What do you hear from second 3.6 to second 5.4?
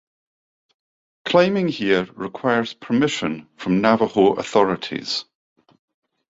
Navajo authorities.